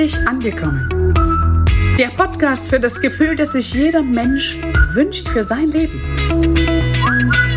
Endlich 0.00 0.26
angekommen. 0.26 1.14
Der 1.98 2.08
Podcast 2.08 2.70
für 2.70 2.80
das 2.80 3.02
Gefühl, 3.02 3.36
das 3.36 3.52
sich 3.52 3.74
jeder 3.74 4.02
Mensch 4.02 4.58
wünscht 4.94 5.28
für 5.28 5.42
sein 5.42 5.68
Leben. 5.68 6.00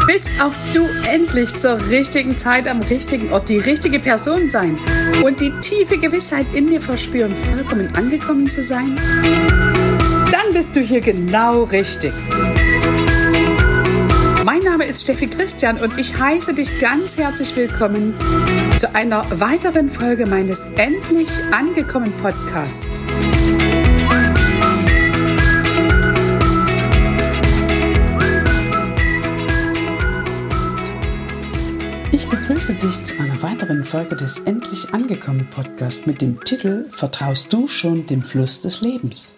Willst 0.07 0.29
auch 0.41 0.51
du 0.73 0.85
endlich 1.07 1.55
zur 1.55 1.79
richtigen 1.87 2.37
Zeit 2.37 2.67
am 2.67 2.81
richtigen 2.81 3.31
Ort 3.31 3.47
die 3.47 3.59
richtige 3.59 3.97
Person 3.97 4.49
sein 4.49 4.77
und 5.23 5.39
die 5.39 5.53
tiefe 5.61 5.97
Gewissheit 5.97 6.47
in 6.53 6.67
dir 6.67 6.81
verspüren, 6.81 7.33
vollkommen 7.33 7.95
angekommen 7.95 8.49
zu 8.49 8.61
sein? 8.61 8.99
Dann 10.29 10.53
bist 10.53 10.75
du 10.75 10.81
hier 10.81 10.99
genau 10.99 11.63
richtig. 11.63 12.11
Ist 14.93 15.01
Steffi 15.01 15.25
Christian 15.25 15.81
und 15.81 15.97
ich 15.97 16.15
heiße 16.19 16.53
dich 16.53 16.77
ganz 16.77 17.17
herzlich 17.17 17.55
willkommen 17.55 18.13
zu 18.77 18.93
einer 18.93 19.25
weiteren 19.39 19.89
Folge 19.89 20.27
meines 20.27 20.67
Endlich 20.75 21.29
angekommen 21.51 22.13
Podcasts. 22.21 23.03
Ich 32.11 32.27
begrüße 32.27 32.75
dich 32.75 33.03
zu 33.03 33.19
einer 33.19 33.41
weiteren 33.41 33.83
Folge 33.83 34.15
des 34.15 34.41
Endlich 34.41 34.93
angekommen 34.93 35.49
Podcasts 35.49 36.05
mit 36.05 36.21
dem 36.21 36.39
Titel 36.43 36.85
Vertraust 36.91 37.51
du 37.51 37.67
schon 37.67 38.05
dem 38.05 38.21
Fluss 38.21 38.61
des 38.61 38.81
Lebens? 38.81 39.35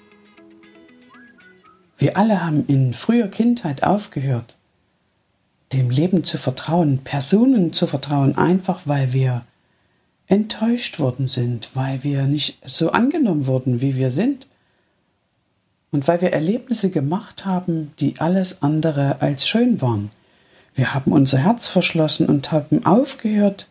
Wir 1.98 2.18
alle 2.18 2.46
haben 2.46 2.66
in 2.68 2.94
früher 2.94 3.30
Kindheit 3.30 3.84
aufgehört, 3.84 4.58
dem 5.74 5.90
Leben 5.90 6.24
zu 6.24 6.38
vertrauen, 6.38 7.00
Personen 7.00 7.74
zu 7.74 7.88
vertrauen, 7.88 8.38
einfach 8.38 8.82
weil 8.86 9.14
wir 9.14 9.44
enttäuscht 10.28 11.00
worden 11.00 11.28
sind, 11.28 11.70
weil 11.76 12.04
wir 12.04 12.24
nicht 12.24 12.60
so 12.66 12.92
angenommen 12.92 13.48
wurden, 13.48 13.82
wie 13.82 13.96
wir 13.96 14.12
sind. 14.12 14.48
Und 15.92 16.08
weil 16.08 16.22
wir 16.22 16.34
Erlebnisse 16.34 16.90
gemacht 16.90 17.46
haben, 17.46 17.94
die 18.00 18.16
alles 18.20 18.62
andere 18.62 19.22
als 19.22 19.48
schön 19.48 19.82
waren. 19.82 20.12
Wir 20.74 20.94
haben 20.94 21.14
unser 21.14 21.38
Herz 21.38 21.70
verschlossen 21.70 22.28
und 22.28 22.52
haben 22.52 22.86
aufgehört, 22.86 23.68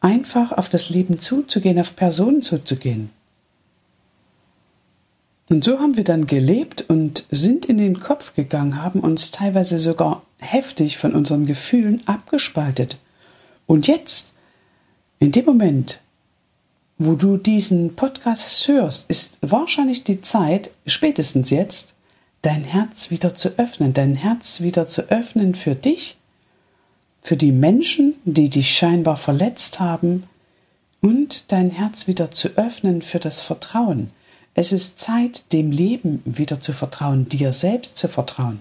einfach 0.00 0.52
auf 0.52 0.68
das 0.68 0.90
Leben 0.90 1.18
zuzugehen, 1.18 1.78
auf 1.78 1.96
Personen 1.96 2.42
zuzugehen. 2.42 3.10
Und 5.52 5.64
so 5.64 5.80
haben 5.80 5.98
wir 5.98 6.04
dann 6.04 6.26
gelebt 6.26 6.86
und 6.88 7.26
sind 7.30 7.66
in 7.66 7.76
den 7.76 8.00
Kopf 8.00 8.32
gegangen, 8.32 8.82
haben 8.82 9.00
uns 9.00 9.32
teilweise 9.32 9.78
sogar 9.78 10.22
heftig 10.38 10.96
von 10.96 11.12
unseren 11.12 11.44
Gefühlen 11.44 12.02
abgespaltet. 12.06 12.96
Und 13.66 13.86
jetzt, 13.86 14.32
in 15.18 15.30
dem 15.30 15.44
Moment, 15.44 16.00
wo 16.96 17.16
du 17.16 17.36
diesen 17.36 17.96
Podcast 17.96 18.66
hörst, 18.66 19.10
ist 19.10 19.36
wahrscheinlich 19.42 20.04
die 20.04 20.22
Zeit, 20.22 20.70
spätestens 20.86 21.50
jetzt, 21.50 21.92
dein 22.40 22.64
Herz 22.64 23.10
wieder 23.10 23.34
zu 23.34 23.58
öffnen, 23.58 23.92
dein 23.92 24.14
Herz 24.14 24.62
wieder 24.62 24.86
zu 24.86 25.10
öffnen 25.10 25.54
für 25.54 25.74
dich, 25.74 26.16
für 27.20 27.36
die 27.36 27.52
Menschen, 27.52 28.14
die 28.24 28.48
dich 28.48 28.74
scheinbar 28.74 29.18
verletzt 29.18 29.80
haben, 29.80 30.22
und 31.02 31.44
dein 31.48 31.70
Herz 31.70 32.06
wieder 32.06 32.30
zu 32.30 32.56
öffnen 32.56 33.02
für 33.02 33.18
das 33.18 33.42
Vertrauen. 33.42 34.12
Es 34.54 34.72
ist 34.72 34.98
Zeit, 34.98 35.44
dem 35.52 35.70
Leben 35.70 36.22
wieder 36.24 36.60
zu 36.60 36.72
vertrauen, 36.72 37.28
dir 37.28 37.52
selbst 37.52 37.96
zu 37.96 38.08
vertrauen. 38.08 38.60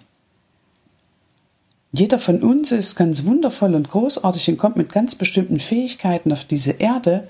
Jeder 1.92 2.18
von 2.18 2.42
uns 2.42 2.72
ist 2.72 2.96
ganz 2.96 3.26
wundervoll 3.26 3.76
und 3.76 3.90
großartig 3.90 4.50
und 4.50 4.58
kommt 4.58 4.78
mit 4.78 4.94
ganz 4.94 5.16
bestimmten 5.16 5.60
Fähigkeiten 5.60 6.32
auf 6.32 6.46
diese 6.46 6.72
Erde. 6.72 7.28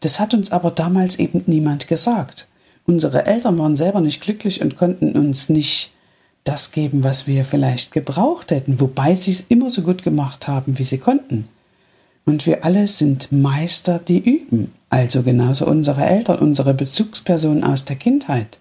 Das 0.00 0.20
hat 0.20 0.34
uns 0.34 0.52
aber 0.52 0.70
damals 0.70 1.18
eben 1.18 1.42
niemand 1.46 1.88
gesagt. 1.88 2.48
Unsere 2.84 3.24
Eltern 3.24 3.58
waren 3.58 3.76
selber 3.76 4.02
nicht 4.02 4.20
glücklich 4.20 4.60
und 4.60 4.76
konnten 4.76 5.16
uns 5.16 5.48
nicht 5.48 5.92
das 6.44 6.72
geben, 6.72 7.04
was 7.04 7.26
wir 7.26 7.44
vielleicht 7.44 7.92
gebraucht 7.92 8.50
hätten, 8.50 8.80
wobei 8.80 9.14
sie 9.14 9.30
es 9.30 9.40
immer 9.48 9.70
so 9.70 9.82
gut 9.82 10.02
gemacht 10.02 10.48
haben, 10.48 10.78
wie 10.78 10.84
sie 10.84 10.98
konnten. 10.98 11.48
Und 12.26 12.44
wir 12.46 12.64
alle 12.64 12.88
sind 12.88 13.32
Meister, 13.32 13.98
die 13.98 14.18
üben, 14.18 14.72
also 14.92 15.22
genauso 15.22 15.66
unsere 15.66 16.04
Eltern, 16.04 16.38
unsere 16.40 16.74
Bezugspersonen 16.74 17.64
aus 17.64 17.86
der 17.86 17.96
Kindheit. 17.96 18.58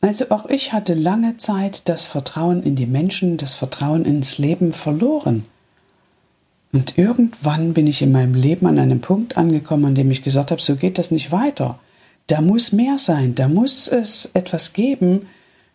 Also 0.00 0.30
auch 0.30 0.46
ich 0.46 0.72
hatte 0.72 0.94
lange 0.94 1.36
Zeit 1.36 1.88
das 1.88 2.04
Vertrauen 2.04 2.64
in 2.64 2.74
die 2.74 2.86
Menschen, 2.86 3.36
das 3.36 3.54
Vertrauen 3.54 4.04
ins 4.04 4.36
Leben 4.38 4.72
verloren. 4.72 5.44
Und 6.72 6.98
irgendwann 6.98 7.72
bin 7.72 7.86
ich 7.86 8.02
in 8.02 8.10
meinem 8.10 8.34
Leben 8.34 8.66
an 8.66 8.80
einem 8.80 9.00
Punkt 9.00 9.36
angekommen, 9.36 9.84
an 9.84 9.94
dem 9.94 10.10
ich 10.10 10.24
gesagt 10.24 10.50
habe, 10.50 10.60
so 10.60 10.74
geht 10.74 10.98
das 10.98 11.12
nicht 11.12 11.30
weiter. 11.30 11.78
Da 12.26 12.40
muss 12.40 12.72
mehr 12.72 12.98
sein, 12.98 13.36
da 13.36 13.46
muss 13.46 13.86
es 13.86 14.28
etwas 14.34 14.72
geben. 14.72 15.28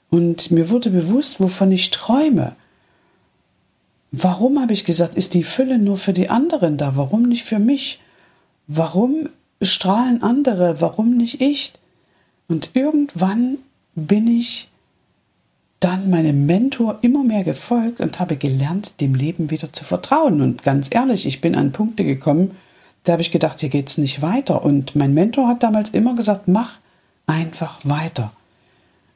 Und 0.09 0.52
mir 0.52 0.69
wurde 0.69 0.90
bewusst, 0.90 1.40
wovon 1.40 1.72
ich 1.72 1.90
träume. 1.91 2.58
Warum 4.12 4.59
habe 4.59 4.74
ich 4.74 4.84
gesagt, 4.84 5.16
ist 5.16 5.35
die 5.35 5.46
Fülle 5.46 5.79
nur 5.79 5.97
für 5.97 6.12
die 6.12 6.29
anderen 6.29 6.75
da? 6.75 6.97
Warum 6.97 7.24
nicht 7.24 7.46
für 7.46 7.59
mich? 7.59 8.02
Warum 8.72 9.30
strahlen 9.63 10.22
andere? 10.22 10.80
Warum 10.80 11.18
nicht 11.18 11.41
ich? 11.41 11.74
Und 12.47 12.69
irgendwann 12.75 13.57
bin 13.96 14.28
ich 14.28 14.69
dann 15.80 16.12
meinem 16.12 16.46
Mentor 16.46 17.00
immer 17.02 17.24
mehr 17.24 17.44
gefolgt 17.44 18.00
und 18.00 18.19
habe 18.19 18.35
gelernt, 18.35 18.94
dem 19.02 19.16
Leben 19.16 19.50
wieder 19.50 19.74
zu 19.74 19.84
vertrauen. 19.84 20.40
Und 20.40 20.62
ganz 20.62 20.90
ehrlich, 20.91 21.25
ich 21.25 21.41
bin 21.41 21.56
an 21.56 21.72
Punkte 21.72 22.03
gekommen, 22.03 22.52
da 23.03 23.13
habe 23.13 23.24
ich 23.24 23.31
gedacht, 23.31 23.59
hier 23.59 23.69
geht's 23.69 23.97
nicht 23.97 24.22
weiter. 24.22 24.63
Und 24.63 24.96
mein 24.96 25.16
Mentor 25.16 25.47
hat 25.47 25.63
damals 25.63 25.90
immer 25.90 26.13
gesagt, 26.13 26.47
mach 26.47 26.78
einfach 27.25 27.79
weiter. 27.84 28.32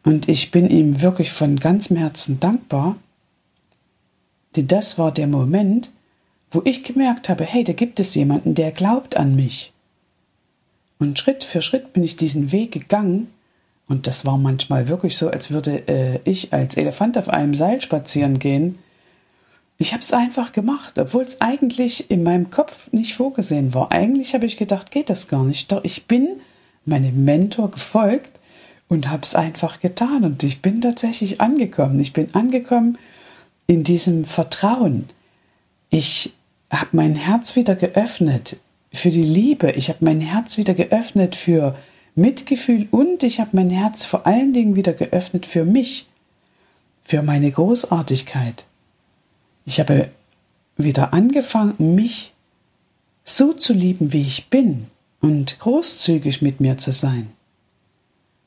Und 0.03 0.27
ich 0.27 0.49
bin 0.49 0.67
ihm 0.67 0.99
wirklich 1.01 1.31
von 1.31 1.59
ganzem 1.59 1.95
Herzen 1.95 2.39
dankbar, 2.39 2.95
denn 4.55 4.67
das 4.67 4.97
war 4.97 5.11
der 5.11 5.27
Moment, 5.27 5.91
wo 6.53 6.61
ich 6.65 6.83
gemerkt 6.83 7.29
habe, 7.29 7.43
hey, 7.43 7.63
da 7.63 7.73
gibt 7.73 7.99
es 7.99 8.15
jemanden, 8.15 8.55
der 8.55 8.71
glaubt 8.71 9.17
an 9.17 9.35
mich. 9.35 9.73
Und 10.99 11.19
Schritt 11.19 11.43
für 11.43 11.61
Schritt 11.61 11.93
bin 11.93 12.03
ich 12.03 12.15
diesen 12.15 12.51
Weg 12.51 12.71
gegangen 12.71 13.27
und 13.87 14.07
das 14.07 14.25
war 14.25 14.37
manchmal 14.37 14.87
wirklich 14.87 15.17
so, 15.17 15.29
als 15.29 15.51
würde 15.51 15.87
äh, 15.87 16.19
ich 16.23 16.53
als 16.53 16.77
Elefant 16.77 17.17
auf 17.17 17.29
einem 17.29 17.55
Seil 17.55 17.81
spazieren 17.81 18.39
gehen. 18.39 18.79
Ich 19.77 19.91
habe 19.91 20.01
es 20.01 20.13
einfach 20.13 20.51
gemacht, 20.51 20.97
obwohl 20.97 21.23
es 21.23 21.41
eigentlich 21.41 22.09
in 22.09 22.23
meinem 22.23 22.49
Kopf 22.49 22.91
nicht 22.91 23.15
vorgesehen 23.15 23.73
war. 23.73 23.91
Eigentlich 23.91 24.33
habe 24.33 24.45
ich 24.45 24.57
gedacht, 24.57 24.91
geht 24.91 25.09
das 25.09 25.27
gar 25.27 25.43
nicht. 25.43 25.71
Doch 25.71 25.83
ich 25.83 26.05
bin 26.05 26.39
meinem 26.85 27.25
Mentor 27.25 27.71
gefolgt 27.71 28.39
und 28.87 29.09
habe 29.09 29.23
es 29.23 29.35
einfach 29.35 29.81
getan. 29.81 30.23
Und 30.23 30.43
ich 30.43 30.61
bin 30.61 30.79
tatsächlich 30.79 31.41
angekommen. 31.41 31.99
Ich 31.99 32.13
bin 32.13 32.33
angekommen 32.33 32.97
in 33.67 33.83
diesem 33.83 34.25
Vertrauen. 34.25 35.09
Ich 35.89 36.33
habe 36.79 36.89
mein 36.93 37.15
Herz 37.15 37.55
wieder 37.55 37.75
geöffnet 37.75 38.57
für 38.91 39.11
die 39.11 39.23
Liebe. 39.23 39.71
Ich 39.71 39.89
habe 39.89 40.03
mein 40.05 40.21
Herz 40.21 40.57
wieder 40.57 40.73
geöffnet 40.73 41.35
für 41.35 41.75
Mitgefühl 42.15 42.87
und 42.91 43.23
ich 43.23 43.39
habe 43.39 43.51
mein 43.53 43.69
Herz 43.69 44.05
vor 44.05 44.27
allen 44.27 44.53
Dingen 44.53 44.75
wieder 44.75 44.93
geöffnet 44.93 45.45
für 45.45 45.65
mich, 45.65 46.07
für 47.03 47.21
meine 47.21 47.51
Großartigkeit. 47.51 48.65
Ich 49.65 49.79
habe 49.79 50.09
wieder 50.77 51.13
angefangen, 51.13 51.95
mich 51.95 52.33
so 53.23 53.53
zu 53.53 53.73
lieben, 53.73 54.11
wie 54.13 54.21
ich 54.21 54.49
bin 54.49 54.87
und 55.21 55.59
großzügig 55.59 56.41
mit 56.41 56.59
mir 56.59 56.77
zu 56.77 56.91
sein. 56.91 57.31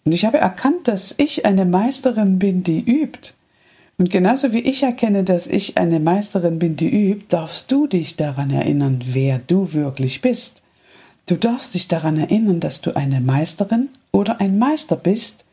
Und 0.05 0.12
ich 0.12 0.25
habe 0.25 0.38
erkannt, 0.38 0.87
dass 0.88 1.14
ich 1.17 1.46
eine 1.46 1.64
Meisterin 1.64 2.38
bin, 2.38 2.62
die 2.62 2.81
übt. 2.81 3.32
Und 3.98 4.10
genauso 4.10 4.52
wie 4.52 4.60
ich 4.60 4.82
erkenne, 4.82 5.25
dass 5.25 5.46
ich 5.46 5.78
eine 5.78 6.00
Meisterin 6.00 6.58
bin, 6.58 6.76
die 6.76 6.88
übt, 6.88 7.26
darfst 7.28 7.72
du 7.72 7.87
dich 7.87 8.16
daran 8.16 8.50
erinnern, 8.50 9.00
wer 9.04 9.38
du 9.38 9.72
wirklich 9.72 10.20
bist. 10.20 10.62
Du 11.25 11.37
darfst 11.37 11.75
dich 11.75 11.88
daran 11.88 12.19
erinnern, 12.19 12.60
dass 12.60 12.82
du 12.82 12.94
eine 12.94 13.20
Meisterin 13.20 13.88
oder 14.12 14.40
ein 14.40 14.58
Meister 14.58 14.96
bist, 14.96 15.44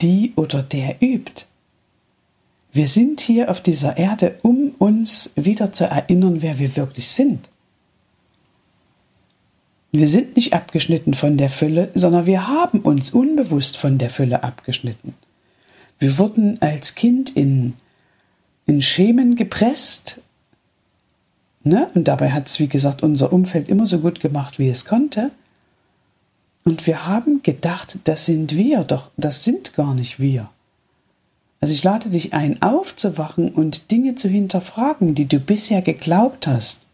die 0.00 0.32
oder 0.36 0.62
der 0.62 1.02
übt. 1.02 1.46
Wir 2.72 2.86
sind 2.86 3.20
hier 3.20 3.50
auf 3.50 3.60
dieser 3.60 3.96
Erde, 3.96 4.38
um 4.42 4.74
uns 4.78 5.32
wieder 5.34 5.72
zu 5.72 5.84
erinnern, 5.84 6.40
wer 6.40 6.58
wir 6.58 6.76
wirklich 6.76 7.08
sind. 7.08 7.48
Wir 9.90 10.06
sind 10.06 10.36
nicht 10.36 10.52
abgeschnitten 10.52 11.14
von 11.14 11.38
der 11.38 11.50
Fülle, 11.50 11.90
sondern 11.94 12.26
wir 12.26 12.46
haben 12.46 12.80
uns 12.80 13.10
unbewusst 13.10 13.76
von 13.76 13.98
der 13.98 14.10
Fülle 14.10 14.44
abgeschnitten. 14.44 15.14
Wir 15.98 16.18
wurden 16.18 16.60
als 16.60 16.94
Kind 16.94 17.30
in, 17.30 17.74
in 18.68 18.80
Schemen 18.80 19.34
gepresst, 19.34 20.20
Ne? 21.68 21.88
Und 21.94 22.08
dabei 22.08 22.30
hat 22.30 22.48
es, 22.48 22.60
wie 22.60 22.68
gesagt, 22.68 23.02
unser 23.02 23.32
Umfeld 23.32 23.68
immer 23.68 23.86
so 23.86 23.98
gut 23.98 24.20
gemacht, 24.20 24.58
wie 24.58 24.68
es 24.68 24.86
konnte. 24.86 25.30
Und 26.64 26.86
wir 26.86 27.06
haben 27.06 27.42
gedacht, 27.42 27.98
das 28.04 28.24
sind 28.24 28.56
wir, 28.56 28.84
doch 28.84 29.10
das 29.16 29.44
sind 29.44 29.74
gar 29.74 29.94
nicht 29.94 30.18
wir. 30.18 30.48
Also 31.60 31.74
ich 31.74 31.82
lade 31.82 32.08
dich 32.08 32.32
ein, 32.32 32.62
aufzuwachen 32.62 33.50
und 33.50 33.90
Dinge 33.90 34.14
zu 34.14 34.28
hinterfragen, 34.28 35.14
die 35.14 35.26
du 35.26 35.40
bisher 35.40 35.82
geglaubt 35.82 36.46
hast. 36.46 36.86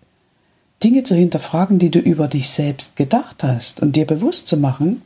Dinge 0.83 1.03
zu 1.05 1.15
hinterfragen, 1.15 1.79
die 1.79 1.91
du 1.91 1.99
über 1.99 2.27
dich 2.29 2.51
selbst 2.51 2.97
gedacht 2.97 3.45
hast 3.45 3.81
und 3.81 3.95
dir 3.95 4.07
bewusst 4.07 4.47
zu 4.49 4.57
machen, 4.57 5.03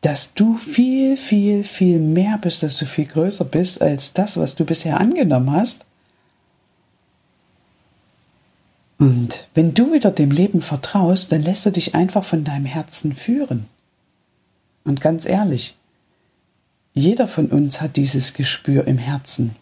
dass 0.00 0.34
du 0.34 0.54
viel, 0.54 1.16
viel, 1.16 1.64
viel 1.64 1.98
mehr 1.98 2.38
bist, 2.38 2.62
dass 2.62 2.76
du 2.76 2.86
viel 2.86 3.06
größer 3.06 3.44
bist 3.44 3.82
als 3.82 4.12
das, 4.12 4.36
was 4.36 4.54
du 4.54 4.64
bisher 4.64 5.00
angenommen 5.00 5.52
hast 5.52 5.84
Und 8.98 9.46
wenn 9.54 9.74
du 9.74 9.92
wieder 9.92 10.10
dem 10.10 10.32
Leben 10.32 10.60
vertraust, 10.60 11.30
dann 11.30 11.42
lässt 11.42 11.64
du 11.64 11.70
dich 11.70 11.94
einfach 11.94 12.24
von 12.24 12.42
deinem 12.42 12.66
Herzen 12.66 13.14
führen. 13.14 13.66
Und 14.84 15.00
ganz 15.00 15.24
ehrlich, 15.24 15.76
jeder 16.94 17.28
von 17.28 17.46
uns 17.46 17.80
hat 17.80 17.96
dieses 17.96 18.34
Gespür 18.34 18.88
im 18.88 18.98
Herzen. 18.98 19.54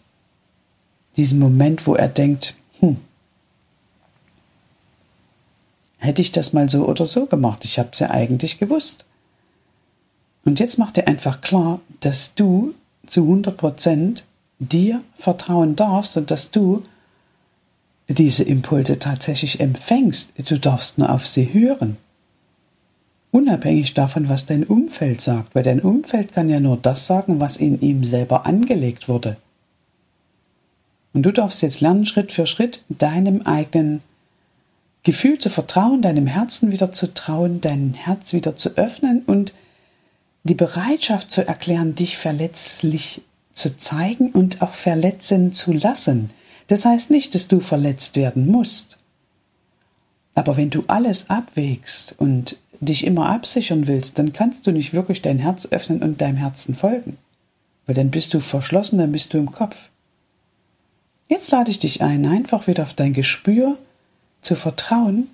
Diesen 1.17 1.37
Moment, 1.37 1.85
wo 1.85 1.93
er 1.93 2.07
denkt, 2.07 2.55
hm, 2.79 2.97
hätte 5.99 6.21
ich 6.21 6.31
das 6.31 6.53
mal 6.53 6.67
so 6.67 6.87
oder 6.87 7.05
so 7.05 7.27
gemacht, 7.27 7.63
ich 7.63 7.77
habe 7.77 7.89
es 7.91 7.99
ja 7.99 8.09
eigentlich 8.09 8.57
gewusst. 8.57 9.05
Und 10.47 10.61
jetzt 10.61 10.79
mach 10.79 10.91
dir 10.91 11.09
einfach 11.09 11.41
klar, 11.41 11.81
dass 11.99 12.33
du 12.33 12.73
zu 13.05 13.23
100 13.23 13.57
Prozent 13.57 14.23
dir 14.59 15.03
vertrauen 15.17 15.75
darfst 15.75 16.15
und 16.15 16.31
dass 16.31 16.51
du 16.51 16.83
diese 18.07 18.45
Impulse 18.45 18.97
tatsächlich 18.97 19.59
empfängst. 19.59 20.31
Du 20.37 20.57
darfst 20.57 20.99
nur 20.99 21.09
auf 21.09 21.27
sie 21.27 21.53
hören. 21.53 21.97
Unabhängig 23.31 23.93
davon, 23.93 24.29
was 24.29 24.45
dein 24.45 24.63
Umfeld 24.63 25.19
sagt, 25.19 25.53
weil 25.53 25.63
dein 25.63 25.81
Umfeld 25.81 26.31
kann 26.31 26.47
ja 26.47 26.61
nur 26.61 26.77
das 26.77 27.07
sagen, 27.07 27.41
was 27.41 27.57
in 27.57 27.81
ihm 27.81 28.05
selber 28.05 28.45
angelegt 28.45 29.09
wurde. 29.09 29.35
Und 31.11 31.23
du 31.23 31.33
darfst 31.33 31.61
jetzt 31.61 31.81
lernen, 31.81 32.05
Schritt 32.05 32.31
für 32.31 32.47
Schritt 32.47 32.85
deinem 32.87 33.41
eigenen 33.41 34.01
Gefühl 35.03 35.39
zu 35.39 35.49
vertrauen, 35.49 36.01
deinem 36.01 36.25
Herzen 36.25 36.71
wieder 36.71 36.93
zu 36.93 37.13
trauen, 37.13 37.59
dein 37.59 37.93
Herz 37.95 38.31
wieder 38.31 38.55
zu 38.55 38.77
öffnen 38.77 39.23
und 39.25 39.51
die 40.47 40.55
Bereitschaft 40.55 41.29
zu 41.29 41.47
erklären, 41.47 41.95
dich 41.95 42.17
verletzlich 42.17 43.21
zu 43.53 43.77
zeigen 43.77 44.31
und 44.31 44.61
auch 44.61 44.73
verletzen 44.73 45.53
zu 45.53 45.73
lassen. 45.73 46.31
Das 46.67 46.85
heißt 46.85 47.11
nicht, 47.11 47.35
dass 47.35 47.47
du 47.47 47.59
verletzt 47.59 48.15
werden 48.15 48.47
musst. 48.47 48.97
Aber 50.35 50.57
wenn 50.57 50.69
du 50.69 50.83
alles 50.87 51.29
abwägst 51.29 52.15
und 52.17 52.59
dich 52.79 53.05
immer 53.05 53.29
absichern 53.29 53.87
willst, 53.87 54.19
dann 54.19 54.33
kannst 54.33 54.67
du 54.67 54.71
nicht 54.71 54.93
wirklich 54.93 55.21
dein 55.21 55.39
Herz 55.39 55.67
öffnen 55.71 56.03
und 56.03 56.21
deinem 56.21 56.37
Herzen 56.37 56.75
folgen. 56.75 57.17
Weil 57.85 57.95
dann 57.95 58.11
bist 58.11 58.33
du 58.33 58.39
verschlossen, 58.39 58.99
dann 58.99 59.11
bist 59.11 59.33
du 59.33 59.37
im 59.37 59.51
Kopf. 59.51 59.89
Jetzt 61.27 61.51
lade 61.51 61.71
ich 61.71 61.79
dich 61.79 62.01
ein, 62.01 62.25
einfach 62.25 62.67
wieder 62.67 62.83
auf 62.83 62.93
dein 62.93 63.13
Gespür 63.13 63.77
zu 64.41 64.55
vertrauen 64.55 65.29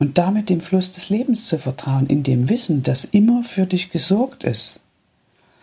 und 0.00 0.18
damit 0.18 0.48
dem 0.48 0.60
Fluss 0.60 0.90
des 0.90 1.10
Lebens 1.10 1.46
zu 1.46 1.58
vertrauen, 1.58 2.08
in 2.08 2.24
dem 2.24 2.48
Wissen, 2.48 2.82
dass 2.82 3.04
immer 3.04 3.44
für 3.44 3.66
dich 3.66 3.90
gesorgt 3.90 4.42
ist. 4.42 4.80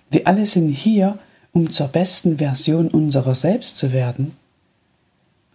Wir 0.10 0.26
alle 0.26 0.46
sind 0.46 0.70
hier, 0.70 1.20
um 1.52 1.70
zur 1.70 1.90
besten 1.90 2.38
Version 2.38 2.88
unserer 2.88 3.36
selbst 3.36 3.78
zu 3.78 3.92
werden 3.92 4.32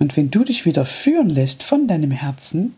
und 0.02 0.16
wenn 0.16 0.32
du 0.32 0.42
dich 0.42 0.66
wieder 0.66 0.84
führen 0.84 1.30
lässt 1.30 1.62
von 1.62 1.86
deinem 1.86 2.10
Herzen, 2.10 2.74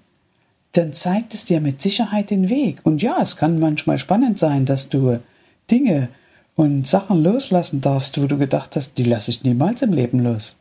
dann 0.72 0.92
zeigt 0.92 1.32
es 1.32 1.46
dir 1.46 1.62
mit 1.62 1.80
Sicherheit 1.80 2.28
den 2.28 2.50
Weg. 2.50 2.80
Und 2.82 3.00
ja, 3.00 3.16
es 3.22 3.38
kann 3.38 3.58
manchmal 3.58 3.96
spannend 3.96 4.38
sein, 4.38 4.66
dass 4.66 4.90
du 4.90 5.20
Dinge 5.70 6.10
und 6.54 6.86
Sachen 6.86 7.22
loslassen 7.22 7.80
darfst, 7.80 8.20
wo 8.20 8.26
du 8.26 8.36
gedacht 8.36 8.76
hast, 8.76 8.98
die 8.98 9.04
lasse 9.04 9.30
ich 9.30 9.42
niemals 9.42 9.80
im 9.80 9.94
Leben 9.94 10.18
los. 10.18 10.56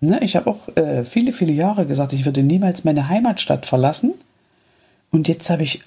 Ne, 0.00 0.20
ich 0.22 0.36
habe 0.36 0.48
auch 0.48 0.68
äh, 0.76 1.04
viele, 1.04 1.32
viele 1.32 1.52
Jahre 1.52 1.84
gesagt, 1.84 2.12
ich 2.12 2.24
würde 2.26 2.44
niemals 2.44 2.84
meine 2.84 3.08
Heimatstadt 3.08 3.66
verlassen. 3.66 4.14
Und 5.12 5.28
jetzt 5.28 5.48
habe 5.50 5.62
ich 5.62 5.82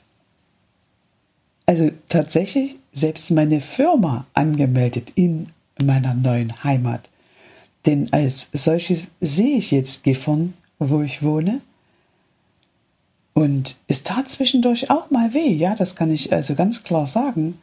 also 1.66 1.92
tatsächlich 2.07 2.77
selbst 2.94 3.31
meine 3.31 3.60
Firma 3.60 4.25
angemeldet 4.33 5.12
in 5.16 5.50
meiner 5.83 6.13
neuen 6.13 6.63
Heimat. 6.63 7.10
Denn 7.86 8.13
als 8.13 8.48
solches 8.54 9.07
sehe 9.19 9.57
ich 9.57 9.72
jetzt 9.72 10.04
Gifhorn, 10.04 10.54
wo 10.80 11.01
ich 11.01 11.24
wohne. 11.24 11.62
Und 13.33 13.77
es 13.88 14.04
tat 14.04 14.30
zwischendurch 14.30 14.89
auch 14.89 15.12
mal 15.12 15.33
weh, 15.33 15.54
ja, 15.54 15.75
das 15.75 15.95
kann 15.95 16.12
ich 16.12 16.31
also 16.31 16.56
ganz 16.56 16.83
klar 16.83 17.06
sagen. 17.06 17.60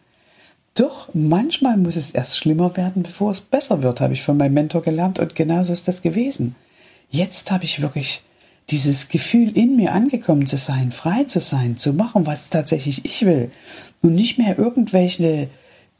Doch 0.74 1.08
manchmal 1.14 1.76
muss 1.76 1.96
es 1.96 2.10
erst 2.10 2.38
schlimmer 2.38 2.76
werden, 2.76 3.02
bevor 3.02 3.30
es 3.30 3.40
besser 3.40 3.82
wird, 3.82 4.00
habe 4.00 4.14
ich 4.14 4.22
von 4.22 4.36
meinem 4.36 4.54
Mentor 4.54 4.82
gelernt 4.82 5.18
und 5.18 5.34
genauso 5.34 5.72
ist 5.72 5.88
das 5.88 6.02
gewesen. 6.02 6.56
Jetzt 7.10 7.50
habe 7.50 7.64
ich 7.64 7.82
wirklich 7.82 8.22
dieses 8.70 9.08
Gefühl 9.08 9.56
in 9.56 9.76
mir 9.76 9.92
angekommen 9.92 10.46
zu 10.46 10.56
sein, 10.56 10.92
frei 10.92 11.24
zu 11.24 11.40
sein, 11.40 11.76
zu 11.76 11.92
machen, 11.92 12.26
was 12.26 12.48
tatsächlich 12.48 13.04
ich 13.04 13.24
will 13.24 13.50
und 14.02 14.14
nicht 14.14 14.38
mehr 14.38 14.58
irgendwelche 14.58 15.48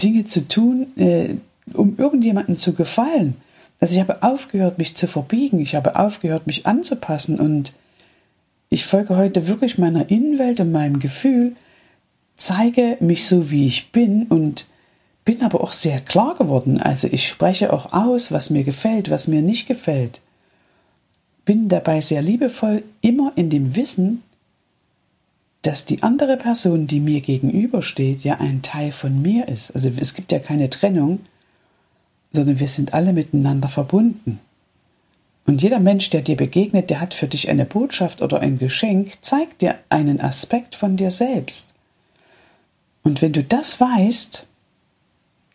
Dinge 0.00 0.24
zu 0.24 0.48
tun, 0.48 0.86
äh, 0.96 1.34
um 1.74 1.96
irgendjemandem 1.98 2.56
zu 2.56 2.74
gefallen, 2.74 3.36
also 3.82 3.94
ich 3.94 4.00
habe 4.00 4.22
aufgehört, 4.22 4.78
mich 4.78 4.94
zu 4.94 5.08
verbiegen, 5.08 5.58
ich 5.58 5.74
habe 5.74 5.96
aufgehört, 5.96 6.46
mich 6.46 6.66
anzupassen 6.66 7.40
und 7.40 7.74
ich 8.68 8.84
folge 8.84 9.16
heute 9.16 9.48
wirklich 9.48 9.76
meiner 9.76 10.08
Innenwelt 10.08 10.60
und 10.60 10.70
meinem 10.70 11.00
Gefühl, 11.00 11.56
zeige 12.36 12.96
mich 13.00 13.26
so, 13.26 13.50
wie 13.50 13.66
ich 13.66 13.90
bin 13.90 14.26
und 14.28 14.66
bin 15.24 15.42
aber 15.42 15.62
auch 15.62 15.72
sehr 15.72 16.00
klar 16.00 16.36
geworden. 16.36 16.80
Also 16.80 17.08
ich 17.10 17.26
spreche 17.26 17.72
auch 17.72 17.92
aus, 17.92 18.30
was 18.30 18.50
mir 18.50 18.62
gefällt, 18.62 19.10
was 19.10 19.26
mir 19.26 19.42
nicht 19.42 19.66
gefällt. 19.66 20.20
Bin 21.44 21.68
dabei 21.68 22.00
sehr 22.00 22.22
liebevoll, 22.22 22.84
immer 23.00 23.32
in 23.36 23.50
dem 23.50 23.74
Wissen, 23.74 24.22
dass 25.62 25.84
die 25.84 26.02
andere 26.02 26.36
Person, 26.36 26.86
die 26.86 27.00
mir 27.00 27.20
gegenübersteht, 27.20 28.24
ja 28.24 28.40
ein 28.40 28.62
Teil 28.62 28.90
von 28.90 29.22
mir 29.22 29.48
ist. 29.48 29.70
Also 29.72 29.90
es 29.96 30.14
gibt 30.14 30.32
ja 30.32 30.40
keine 30.40 30.70
Trennung, 30.70 31.20
sondern 32.32 32.58
wir 32.58 32.68
sind 32.68 32.94
alle 32.94 33.12
miteinander 33.12 33.68
verbunden. 33.68 34.40
Und 35.46 35.62
jeder 35.62 35.80
Mensch, 35.80 36.10
der 36.10 36.22
dir 36.22 36.36
begegnet, 36.36 36.90
der 36.90 37.00
hat 37.00 37.14
für 37.14 37.26
dich 37.26 37.48
eine 37.48 37.64
Botschaft 37.64 38.22
oder 38.22 38.40
ein 38.40 38.58
Geschenk, 38.58 39.18
zeigt 39.22 39.62
dir 39.62 39.76
einen 39.88 40.20
Aspekt 40.20 40.74
von 40.74 40.96
dir 40.96 41.10
selbst. 41.10 41.72
Und 43.02 43.22
wenn 43.22 43.32
du 43.32 43.42
das 43.42 43.80
weißt, 43.80 44.46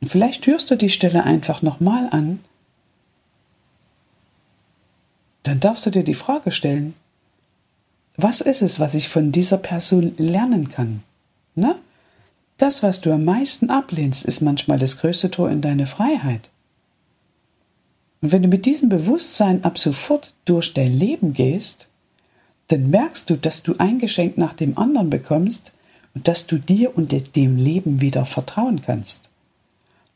vielleicht 0.04 0.46
hörst 0.48 0.70
du 0.70 0.76
die 0.76 0.90
Stelle 0.90 1.24
einfach 1.24 1.62
nochmal 1.62 2.10
an, 2.12 2.40
dann 5.48 5.60
darfst 5.60 5.86
du 5.86 5.90
dir 5.90 6.04
die 6.04 6.14
Frage 6.14 6.52
stellen, 6.52 6.94
was 8.18 8.42
ist 8.42 8.62
es, 8.62 8.80
was 8.80 8.96
ich 8.96 9.10
von 9.10 9.32
dieser 9.32 9.58
Person 9.58 10.14
lernen 10.18 10.70
kann? 10.70 11.04
Na? 11.56 11.76
Das, 12.58 12.82
was 12.82 13.02
du 13.02 13.12
am 13.12 13.24
meisten 13.24 13.70
ablehnst, 13.70 14.26
ist 14.26 14.42
manchmal 14.42 14.80
das 14.80 14.98
größte 14.98 15.30
Tor 15.30 15.52
in 15.52 15.62
deine 15.62 15.86
Freiheit. 15.86 16.50
Und 18.22 18.32
wenn 18.32 18.42
du 18.42 18.48
mit 18.48 18.66
diesem 18.66 18.90
Bewusstsein 18.90 19.64
ab 19.64 19.78
sofort 19.78 20.34
durch 20.46 20.74
dein 20.74 20.92
Leben 20.92 21.34
gehst, 21.34 21.88
dann 22.68 22.90
merkst 22.90 23.30
du, 23.30 23.38
dass 23.38 23.62
du 23.62 23.76
ein 23.78 24.00
Geschenk 24.00 24.40
nach 24.40 24.54
dem 24.54 24.78
anderen 24.78 25.12
bekommst 25.12 25.72
und 26.16 26.28
dass 26.28 26.48
du 26.48 26.58
dir 26.58 26.98
und 26.98 27.36
dem 27.36 27.58
Leben 27.58 28.02
wieder 28.02 28.26
vertrauen 28.26 28.82
kannst. 28.82 29.30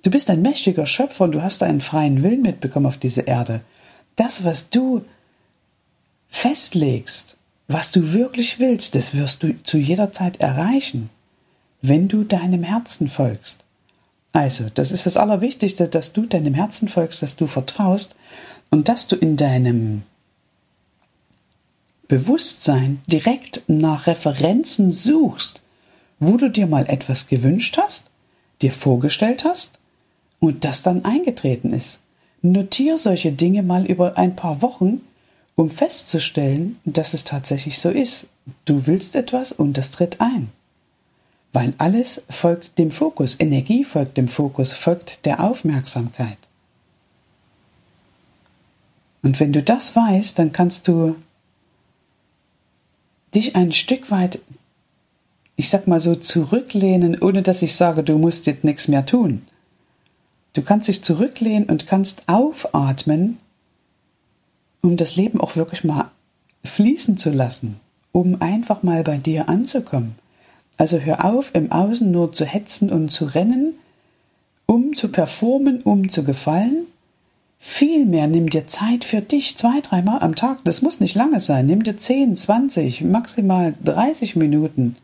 Du 0.01 0.09
bist 0.09 0.31
ein 0.31 0.41
mächtiger 0.41 0.87
Schöpfer 0.87 1.25
und 1.25 1.33
du 1.33 1.43
hast 1.43 1.61
einen 1.61 1.79
freien 1.79 2.23
Willen 2.23 2.41
mitbekommen 2.41 2.87
auf 2.87 2.97
diese 2.97 3.21
Erde. 3.21 3.61
Das, 4.15 4.43
was 4.43 4.71
du 4.71 5.05
festlegst, 6.31 7.37
was 7.67 7.91
du 7.91 8.13
wirklich 8.13 8.59
willst, 8.59 8.95
das 8.95 9.13
wirst 9.13 9.43
du 9.43 9.61
zu 9.63 9.77
jeder 9.77 10.11
Zeit 10.11 10.37
erreichen, 10.37 11.11
wenn 11.83 12.07
du 12.07 12.23
deinem 12.23 12.63
Herzen 12.63 13.07
folgst. 13.09 13.63
Also, 14.33 14.69
das 14.73 14.91
ist 14.91 15.05
das 15.05 15.17
Allerwichtigste, 15.17 15.87
dass 15.87 16.13
du 16.13 16.25
deinem 16.25 16.53
Herzen 16.53 16.87
folgst, 16.87 17.21
dass 17.21 17.35
du 17.35 17.47
vertraust 17.47 18.15
und 18.69 18.87
dass 18.87 19.07
du 19.07 19.15
in 19.15 19.35
deinem 19.37 20.03
Bewusstsein 22.07 23.01
direkt 23.07 23.63
nach 23.67 24.07
Referenzen 24.07 24.91
suchst, 24.91 25.61
wo 26.19 26.37
du 26.37 26.49
dir 26.49 26.67
mal 26.67 26.89
etwas 26.89 27.27
gewünscht 27.27 27.77
hast, 27.77 28.05
dir 28.61 28.71
vorgestellt 28.71 29.43
hast 29.43 29.79
und 30.39 30.65
das 30.65 30.81
dann 30.81 31.03
eingetreten 31.05 31.73
ist. 31.73 31.99
Notier 32.41 32.97
solche 32.97 33.31
Dinge 33.31 33.63
mal 33.63 33.85
über 33.85 34.17
ein 34.17 34.35
paar 34.35 34.61
Wochen, 34.61 35.01
um 35.61 35.69
festzustellen, 35.69 36.79
dass 36.85 37.13
es 37.13 37.23
tatsächlich 37.23 37.79
so 37.79 37.89
ist. 37.89 38.27
Du 38.65 38.87
willst 38.87 39.15
etwas 39.15 39.51
und 39.51 39.77
das 39.77 39.91
tritt 39.91 40.19
ein. 40.19 40.51
Weil 41.53 41.73
alles 41.77 42.23
folgt 42.29 42.77
dem 42.77 42.91
Fokus, 42.91 43.35
Energie 43.39 43.83
folgt 43.83 44.17
dem 44.17 44.27
Fokus, 44.27 44.73
folgt 44.73 45.25
der 45.25 45.39
Aufmerksamkeit. 45.41 46.37
Und 49.21 49.39
wenn 49.39 49.53
du 49.53 49.61
das 49.61 49.95
weißt, 49.95 50.39
dann 50.39 50.51
kannst 50.51 50.87
du 50.87 51.15
dich 53.35 53.55
ein 53.55 53.71
Stück 53.71 54.09
weit, 54.09 54.39
ich 55.57 55.69
sag 55.69 55.87
mal 55.87 56.01
so, 56.01 56.15
zurücklehnen, 56.15 57.21
ohne 57.21 57.43
dass 57.43 57.61
ich 57.61 57.75
sage, 57.75 58.03
du 58.03 58.17
musst 58.17 58.47
jetzt 58.47 58.63
nichts 58.63 58.87
mehr 58.87 59.05
tun. 59.05 59.45
Du 60.53 60.63
kannst 60.63 60.87
dich 60.87 61.03
zurücklehnen 61.03 61.69
und 61.69 61.85
kannst 61.85 62.27
aufatmen, 62.27 63.37
um 64.81 64.97
das 64.97 65.15
Leben 65.15 65.39
auch 65.39 65.55
wirklich 65.55 65.83
mal 65.83 66.11
fließen 66.63 67.17
zu 67.17 67.31
lassen, 67.31 67.79
um 68.11 68.41
einfach 68.41 68.83
mal 68.83 69.03
bei 69.03 69.17
dir 69.17 69.49
anzukommen. 69.49 70.15
Also 70.77 70.99
hör 70.99 71.25
auf, 71.25 71.53
im 71.53 71.71
Außen 71.71 72.09
nur 72.09 72.33
zu 72.33 72.45
hetzen 72.45 72.89
und 72.89 73.09
zu 73.09 73.25
rennen, 73.25 73.75
um 74.65 74.93
zu 74.93 75.09
performen, 75.09 75.81
um 75.81 76.09
zu 76.09 76.23
gefallen. 76.23 76.87
Vielmehr 77.59 78.27
nimm 78.27 78.49
dir 78.49 78.67
Zeit 78.67 79.03
für 79.03 79.21
dich, 79.21 79.57
zwei, 79.57 79.81
dreimal 79.81 80.21
am 80.21 80.35
Tag. 80.35 80.59
Das 80.63 80.81
muss 80.81 80.99
nicht 80.99 81.13
lange 81.13 81.39
sein. 81.39 81.67
Nimm 81.67 81.83
dir 81.83 81.97
10, 81.97 82.35
20, 82.35 83.01
maximal 83.03 83.75
30 83.83 84.35
Minuten 84.35 84.95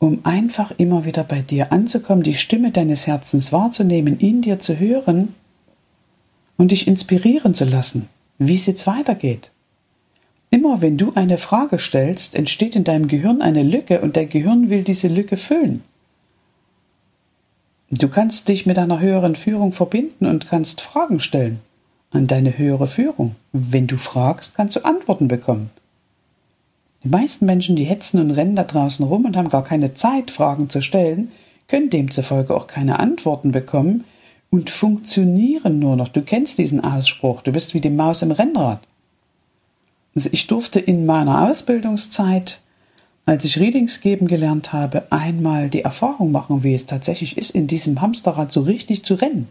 um 0.00 0.20
einfach 0.24 0.72
immer 0.78 1.04
wieder 1.04 1.24
bei 1.24 1.42
dir 1.42 1.72
anzukommen, 1.72 2.24
die 2.24 2.34
Stimme 2.34 2.70
deines 2.70 3.06
Herzens 3.06 3.52
wahrzunehmen, 3.52 4.18
in 4.18 4.40
dir 4.40 4.58
zu 4.58 4.78
hören 4.78 5.34
und 6.60 6.72
dich 6.72 6.86
inspirieren 6.86 7.54
zu 7.54 7.64
lassen, 7.64 8.06
wie 8.38 8.54
es 8.54 8.66
jetzt 8.66 8.86
weitergeht. 8.86 9.50
Immer 10.50 10.82
wenn 10.82 10.98
du 10.98 11.14
eine 11.14 11.38
Frage 11.38 11.78
stellst, 11.78 12.34
entsteht 12.34 12.76
in 12.76 12.84
deinem 12.84 13.08
Gehirn 13.08 13.40
eine 13.40 13.62
Lücke 13.62 14.02
und 14.02 14.14
dein 14.14 14.28
Gehirn 14.28 14.68
will 14.68 14.84
diese 14.84 15.08
Lücke 15.08 15.38
füllen. 15.38 15.82
Du 17.90 18.08
kannst 18.08 18.48
dich 18.48 18.66
mit 18.66 18.78
einer 18.78 19.00
höheren 19.00 19.36
Führung 19.36 19.72
verbinden 19.72 20.26
und 20.26 20.48
kannst 20.48 20.82
Fragen 20.82 21.18
stellen 21.18 21.60
an 22.10 22.26
deine 22.26 22.58
höhere 22.58 22.88
Führung. 22.88 23.36
Wenn 23.52 23.86
du 23.86 23.96
fragst, 23.96 24.54
kannst 24.54 24.76
du 24.76 24.84
Antworten 24.84 25.28
bekommen. 25.28 25.70
Die 27.04 27.08
meisten 27.08 27.46
Menschen, 27.46 27.74
die 27.74 27.84
hetzen 27.84 28.20
und 28.20 28.32
rennen 28.32 28.56
da 28.56 28.64
draußen 28.64 29.06
rum 29.06 29.24
und 29.24 29.38
haben 29.38 29.48
gar 29.48 29.64
keine 29.64 29.94
Zeit, 29.94 30.30
Fragen 30.30 30.68
zu 30.68 30.82
stellen, 30.82 31.32
können 31.68 31.88
demzufolge 31.88 32.54
auch 32.54 32.66
keine 32.66 32.98
Antworten 32.98 33.50
bekommen 33.50 34.04
und 34.50 34.70
funktionieren 34.70 35.78
nur 35.78 35.96
noch. 35.96 36.08
Du 36.08 36.22
kennst 36.22 36.58
diesen 36.58 36.82
Ausspruch, 36.82 37.42
du 37.42 37.52
bist 37.52 37.74
wie 37.74 37.80
die 37.80 37.90
Maus 37.90 38.22
im 38.22 38.32
Rennrad. 38.32 38.80
Also 40.14 40.28
ich 40.32 40.46
durfte 40.46 40.80
in 40.80 41.06
meiner 41.06 41.48
Ausbildungszeit, 41.48 42.60
als 43.26 43.44
ich 43.44 43.58
Readings 43.58 44.00
geben 44.00 44.26
gelernt 44.26 44.72
habe, 44.72 45.04
einmal 45.10 45.70
die 45.70 45.82
Erfahrung 45.82 46.32
machen, 46.32 46.64
wie 46.64 46.74
es 46.74 46.86
tatsächlich 46.86 47.38
ist, 47.38 47.50
in 47.50 47.68
diesem 47.68 48.00
Hamsterrad 48.00 48.50
so 48.50 48.62
richtig 48.62 49.04
zu 49.04 49.14
rennen. 49.14 49.48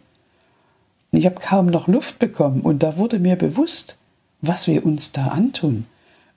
Ich 1.12 1.25
habe 1.25 1.39
kaum 1.39 1.68
noch 1.68 1.88
Luft 1.88 2.20
bekommen 2.20 2.62
und 2.62 2.84
da 2.84 2.98
wurde 2.98 3.20
mir 3.20 3.36
bewusst, 3.36 3.98
was 4.41 4.68
wir 4.68 4.86
uns 4.86 5.12
da 5.12 5.27
antun. 5.27 5.86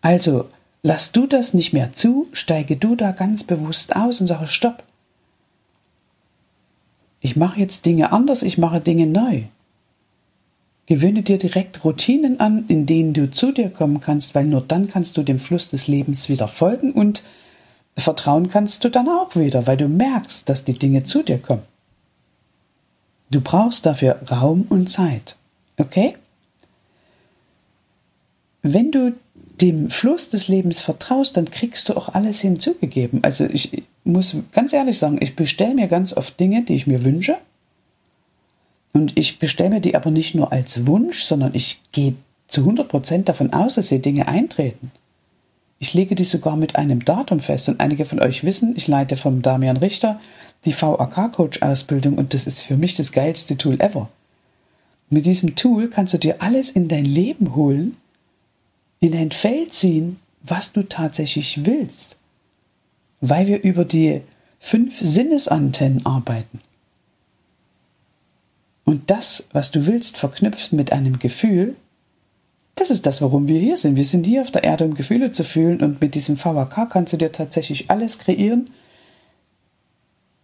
Also 0.01 0.47
Lass 0.85 1.13
du 1.13 1.29
das 1.29 1.55
nicht 1.55 1.73
mehr 1.73 1.93
zu, 1.93 2.27
steige 2.33 2.77
du 2.77 2.97
da 2.97 3.13
ganz 3.13 3.45
bewusst 3.45 3.95
aus 3.95 4.21
und 4.21 4.27
sage 4.27 4.49
Stopp. 4.49 4.83
Ich 7.23 7.37
mache 7.37 7.61
jetzt 7.61 7.87
Dinge 7.87 8.13
anders, 8.13 8.43
ich 8.43 8.59
mache 8.59 8.81
Dinge 8.81 9.07
neu. 9.07 9.45
Gewöhne 10.87 11.23
dir 11.23 11.39
direkt 11.39 11.85
Routinen 11.85 12.41
an, 12.41 12.65
in 12.67 12.85
denen 12.85 13.13
du 13.13 13.31
zu 13.31 13.53
dir 13.53 13.71
kommen 13.71 14.01
kannst, 14.01 14.35
weil 14.35 14.45
nur 14.45 14.61
dann 14.61 14.89
kannst 14.89 15.17
du 15.17 15.23
dem 15.23 15.39
Fluss 15.39 15.69
des 15.69 15.87
Lebens 15.87 16.29
wieder 16.29 16.49
folgen 16.49 16.91
und 16.91 17.23
vertrauen 17.97 18.49
kannst 18.49 18.83
du 18.83 18.91
dann 18.91 19.09
auch 19.09 19.37
wieder, 19.37 19.69
weil 19.69 19.77
du 19.77 19.87
merkst, 19.87 20.49
dass 20.49 20.65
die 20.65 20.73
Dinge 20.73 21.05
zu 21.05 21.23
dir 21.23 21.39
kommen. 21.39 21.63
Du 23.31 23.41
brauchst 23.41 23.87
dafür 23.87 24.21
Raum 24.29 24.67
und 24.69 24.91
Zeit. 24.91 25.37
Okay? 25.79 26.17
Wenn 28.63 28.91
du 28.91 29.15
dem 29.63 29.91
Fluss 29.91 30.29
des 30.29 30.49
Lebens 30.49 30.81
vertraust, 30.81 31.37
dann 31.37 31.51
kriegst 31.51 31.89
du 31.89 31.97
auch 31.97 32.09
alles 32.09 32.41
hinzugegeben. 32.41 33.23
Also 33.23 33.45
ich 33.45 33.85
muss 34.03 34.37
ganz 34.51 34.73
ehrlich 34.73 34.99
sagen, 34.99 35.19
ich 35.21 35.37
bestelle 35.37 35.75
mir 35.75 35.87
ganz 35.87 36.13
oft 36.13 36.39
Dinge, 36.39 36.63
die 36.63 36.75
ich 36.75 36.89
mir 36.89 37.05
wünsche. 37.05 37.37
Und 38.93 39.17
ich 39.17 39.39
bestelle 39.39 39.71
mir 39.71 39.81
die 39.81 39.95
aber 39.95 40.11
nicht 40.11 40.35
nur 40.35 40.53
als 40.53 40.87
Wunsch, 40.87 41.23
sondern 41.23 41.55
ich 41.55 41.81
gehe 41.93 42.15
zu 42.49 42.63
100% 42.69 43.23
davon 43.23 43.53
aus, 43.53 43.77
dass 43.77 43.89
die 43.89 44.03
Dinge 44.03 44.27
eintreten. 44.27 44.91
Ich 45.79 45.95
lege 45.95 46.17
die 46.17 46.25
sogar 46.25 46.57
mit 46.57 46.77
einem 46.77 47.05
Datum 47.05 47.41
fest. 47.41 47.69
Und 47.69 47.81
einige 47.81 48.05
von 48.05 48.21
euch 48.21 48.45
wissen, 48.45 48.75
ich 48.77 48.89
leite 48.89 49.17
vom 49.17 49.43
Damian 49.43 49.77
Richter 49.77 50.21
die 50.65 50.75
VAK-Coach-Ausbildung 50.75 52.19
und 52.19 52.35
das 52.35 52.47
ist 52.47 52.63
für 52.63 52.77
mich 52.77 52.95
das 52.95 53.13
geilste 53.13 53.57
Tool 53.57 53.81
ever. 53.81 54.09
Mit 55.09 55.27
diesem 55.27 55.57
Tool 55.57 55.89
kannst 55.89 56.15
du 56.15 56.19
dir 56.19 56.41
alles 56.41 56.71
in 56.71 56.89
dein 56.89 57.05
Leben 57.05 57.55
holen, 57.55 57.97
in 59.03 59.11
dein 59.11 59.33
Feld 59.33 59.75
ziehen, 59.75 60.21
was 60.43 60.73
du 60.73 60.89
tatsächlich 60.89 61.67
willst, 61.67 62.17
weil 63.21 63.49
wir 63.49 63.63
über 63.63 63.85
die 63.85 64.23
fünf 64.61 65.01
Sinnesantennen 65.01 66.07
arbeiten. 66.07 66.61
Und 68.85 69.11
das, 69.11 69.45
was 69.53 69.73
du 69.73 69.87
willst, 69.87 70.17
verknüpft 70.19 70.73
mit 70.73 70.93
einem 70.93 71.19
Gefühl, 71.19 71.77
das 72.77 72.91
ist 72.91 73.05
das, 73.05 73.21
warum 73.21 73.49
wir 73.49 73.59
hier 73.59 73.77
sind. 73.77 73.97
Wir 73.97 74.05
sind 74.05 74.25
hier 74.25 74.41
auf 74.41 74.53
der 74.53 74.63
Erde, 74.63 74.85
um 74.85 74.95
Gefühle 74.95 75.33
zu 75.33 75.43
fühlen 75.43 75.83
und 75.83 76.01
mit 76.01 76.15
diesem 76.15 76.37
VHK 76.37 76.89
kannst 76.89 77.13
du 77.13 77.17
dir 77.17 77.33
tatsächlich 77.33 77.91
alles 77.91 78.21
kreieren, 78.21 78.71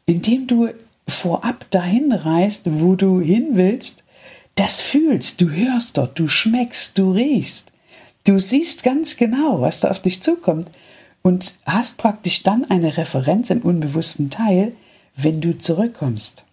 indem 0.04 0.48
du 0.48 0.68
vorab 1.06 1.70
dahin 1.70 2.10
reist, 2.10 2.62
wo 2.64 2.96
du 2.96 3.20
hin 3.20 3.50
willst, 3.52 4.02
das 4.56 4.80
fühlst, 4.80 5.40
du 5.40 5.48
hörst 5.48 5.96
dort, 5.96 6.18
du 6.18 6.26
schmeckst, 6.26 6.98
du 6.98 7.12
riechst. 7.12 7.67
Du 8.28 8.38
siehst 8.38 8.82
ganz 8.82 9.16
genau, 9.16 9.62
was 9.62 9.80
da 9.80 9.90
auf 9.90 10.00
dich 10.00 10.22
zukommt 10.22 10.70
und 11.22 11.54
hast 11.64 11.96
praktisch 11.96 12.42
dann 12.42 12.66
eine 12.66 12.98
Referenz 12.98 13.48
im 13.48 13.62
unbewussten 13.62 14.28
Teil, 14.28 14.72
wenn 15.16 15.40
du 15.40 15.56
zurückkommst. 15.56 16.44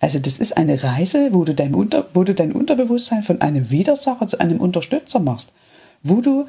Also 0.00 0.18
das 0.18 0.36
ist 0.36 0.54
eine 0.54 0.84
Reise, 0.84 1.32
wo 1.32 1.44
du 1.44 1.54
dein, 1.54 1.74
Unter, 1.74 2.08
wo 2.12 2.24
du 2.24 2.34
dein 2.34 2.52
Unterbewusstsein 2.52 3.22
von 3.22 3.40
einem 3.40 3.70
Widersacher 3.70 4.26
zu 4.26 4.38
einem 4.38 4.60
Unterstützer 4.60 5.18
machst, 5.18 5.54
wo 6.02 6.20
du 6.20 6.44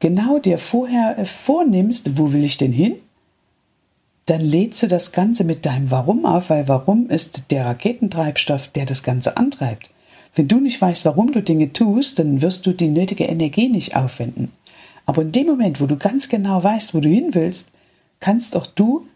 genau 0.00 0.38
dir 0.38 0.56
vorher 0.56 1.22
vornimmst, 1.26 2.16
wo 2.16 2.32
will 2.32 2.44
ich 2.44 2.56
denn 2.56 2.72
hin? 2.72 2.94
Dann 4.24 4.40
lädst 4.40 4.82
du 4.82 4.86
das 4.86 5.12
Ganze 5.12 5.44
mit 5.44 5.66
deinem 5.66 5.90
Warum 5.90 6.24
auf, 6.24 6.48
weil 6.48 6.66
Warum 6.66 7.10
ist 7.10 7.50
der 7.50 7.66
Raketentreibstoff, 7.66 8.68
der 8.68 8.86
das 8.86 9.02
Ganze 9.02 9.36
antreibt. 9.36 9.90
Wenn 10.34 10.48
du 10.48 10.60
nicht 10.60 10.80
weißt, 10.80 11.04
warum 11.04 11.32
du 11.32 11.42
Dinge 11.42 11.72
tust, 11.72 12.18
dann 12.18 12.42
wirst 12.42 12.66
du 12.66 12.72
die 12.72 12.88
nötige 12.88 13.24
Energie 13.24 13.68
nicht 13.68 13.96
aufwenden. 13.96 14.52
Aber 15.06 15.22
in 15.22 15.32
dem 15.32 15.46
Moment, 15.46 15.80
wo 15.80 15.86
du 15.86 15.96
ganz 15.96 16.28
genau 16.28 16.62
weißt, 16.62 16.94
wo 16.94 17.00
du 17.00 17.08
hin 17.08 17.34
willst, 17.34 17.68
kannst 18.20 18.54
auch 18.56 18.66
du 18.66 19.06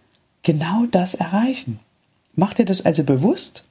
genau 0.43 0.87
das 0.91 1.15
erreichen. 1.15 1.79
Mach 2.35 2.55
dir 2.55 2.65
das 2.65 2.85
also 2.85 3.05
bewusst. 3.05 3.63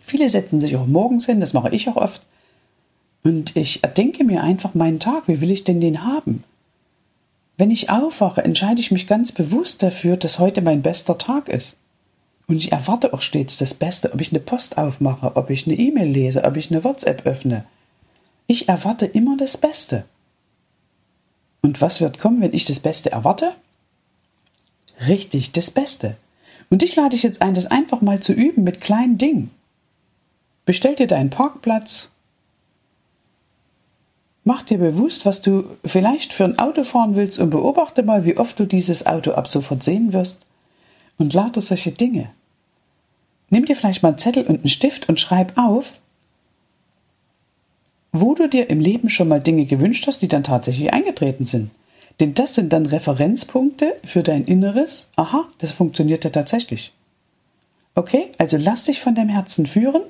Viele 0.00 0.28
setzen 0.28 0.60
sich 0.60 0.76
auch 0.76 0.86
morgens 0.86 1.26
hin, 1.26 1.40
das 1.40 1.52
mache 1.52 1.74
ich 1.74 1.88
auch 1.88 1.96
oft. 1.96 2.24
Und 3.22 3.56
ich 3.56 3.82
erdenke 3.84 4.24
mir 4.24 4.42
einfach 4.42 4.74
meinen 4.74 5.00
Tag, 5.00 5.28
wie 5.28 5.40
will 5.40 5.50
ich 5.50 5.64
denn 5.64 5.80
den 5.80 6.04
haben? 6.04 6.44
Wenn 7.56 7.70
ich 7.70 7.90
aufwache, 7.90 8.42
entscheide 8.42 8.80
ich 8.80 8.90
mich 8.90 9.06
ganz 9.06 9.32
bewusst 9.32 9.82
dafür, 9.82 10.16
dass 10.16 10.38
heute 10.38 10.62
mein 10.62 10.82
bester 10.82 11.18
Tag 11.18 11.48
ist. 11.48 11.76
Und 12.50 12.56
ich 12.56 12.72
erwarte 12.72 13.14
auch 13.14 13.22
stets 13.22 13.58
das 13.58 13.74
Beste, 13.74 14.12
ob 14.12 14.20
ich 14.20 14.32
eine 14.32 14.40
Post 14.40 14.76
aufmache, 14.76 15.36
ob 15.36 15.50
ich 15.50 15.68
eine 15.68 15.76
E-Mail 15.76 16.10
lese, 16.10 16.42
ob 16.42 16.56
ich 16.56 16.68
eine 16.68 16.82
WhatsApp 16.82 17.24
öffne. 17.24 17.64
Ich 18.48 18.68
erwarte 18.68 19.06
immer 19.06 19.36
das 19.36 19.56
Beste. 19.56 20.04
Und 21.62 21.80
was 21.80 22.00
wird 22.00 22.18
kommen, 22.18 22.40
wenn 22.40 22.52
ich 22.52 22.64
das 22.64 22.80
Beste 22.80 23.12
erwarte? 23.12 23.52
Richtig, 25.06 25.52
das 25.52 25.70
Beste. 25.70 26.16
Und 26.70 26.82
dich 26.82 26.96
lade 26.96 27.14
ich 27.14 27.22
jetzt 27.22 27.40
ein, 27.40 27.54
das 27.54 27.66
einfach 27.66 28.00
mal 28.00 28.18
zu 28.18 28.32
üben 28.32 28.64
mit 28.64 28.80
kleinen 28.80 29.16
Dingen. 29.16 29.52
Bestell 30.64 30.96
dir 30.96 31.06
deinen 31.06 31.30
Parkplatz. 31.30 32.08
Mach 34.42 34.62
dir 34.62 34.78
bewusst, 34.78 35.24
was 35.24 35.40
du 35.40 35.76
vielleicht 35.84 36.32
für 36.32 36.46
ein 36.46 36.58
Auto 36.58 36.82
fahren 36.82 37.14
willst 37.14 37.38
und 37.38 37.50
beobachte 37.50 38.02
mal, 38.02 38.24
wie 38.24 38.38
oft 38.38 38.58
du 38.58 38.66
dieses 38.66 39.06
Auto 39.06 39.34
ab 39.34 39.46
sofort 39.46 39.84
sehen 39.84 40.12
wirst. 40.12 40.44
Und 41.16 41.32
lauter 41.32 41.60
solche 41.60 41.92
Dinge. 41.92 42.30
Nimm 43.50 43.64
dir 43.64 43.76
vielleicht 43.76 44.02
mal 44.02 44.10
einen 44.10 44.18
Zettel 44.18 44.46
und 44.46 44.60
einen 44.60 44.68
Stift 44.68 45.08
und 45.08 45.20
schreib 45.20 45.58
auf, 45.58 45.98
wo 48.12 48.34
du 48.34 48.48
dir 48.48 48.70
im 48.70 48.80
Leben 48.80 49.08
schon 49.08 49.28
mal 49.28 49.40
Dinge 49.40 49.66
gewünscht 49.66 50.06
hast, 50.06 50.22
die 50.22 50.28
dann 50.28 50.44
tatsächlich 50.44 50.92
eingetreten 50.92 51.46
sind. 51.46 51.70
Denn 52.18 52.34
das 52.34 52.54
sind 52.54 52.72
dann 52.72 52.86
Referenzpunkte 52.86 53.96
für 54.04 54.22
dein 54.22 54.44
Inneres. 54.44 55.08
Aha, 55.16 55.48
das 55.58 55.72
funktioniert 55.72 56.24
ja 56.24 56.30
tatsächlich. 56.30 56.92
Okay, 57.94 58.30
also 58.38 58.56
lass 58.56 58.84
dich 58.84 59.00
von 59.00 59.14
deinem 59.14 59.30
Herzen 59.30 59.66
führen. 59.66 60.02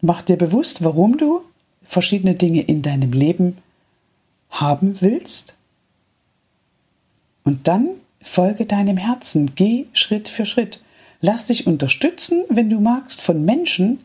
Mach 0.00 0.22
dir 0.22 0.36
bewusst, 0.36 0.84
warum 0.84 1.16
du 1.16 1.42
verschiedene 1.82 2.34
Dinge 2.34 2.62
in 2.62 2.82
deinem 2.82 3.12
Leben 3.12 3.58
haben 4.50 5.00
willst. 5.00 5.54
Und 7.44 7.68
dann 7.68 7.88
folge 8.20 8.66
deinem 8.66 8.96
Herzen, 8.96 9.54
geh 9.54 9.86
Schritt 9.92 10.28
für 10.28 10.46
Schritt. 10.46 10.80
Lass 11.26 11.46
dich 11.46 11.66
unterstützen, 11.66 12.44
wenn 12.50 12.68
du 12.68 12.80
magst, 12.80 13.22
von 13.22 13.46
Menschen, 13.46 14.00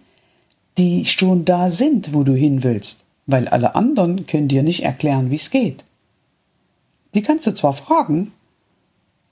die 0.78 1.04
schon 1.04 1.44
da 1.44 1.70
sind, 1.70 2.14
wo 2.14 2.24
du 2.24 2.34
hin 2.34 2.64
willst, 2.64 3.04
weil 3.26 3.50
alle 3.50 3.76
anderen 3.76 4.26
können 4.26 4.48
dir 4.48 4.64
nicht 4.64 4.84
erklären, 4.84 5.30
wie 5.30 5.36
es 5.36 5.50
geht. 5.50 5.84
Die 7.14 7.22
kannst 7.22 7.46
du 7.46 7.54
zwar 7.54 7.74
fragen, 7.74 8.32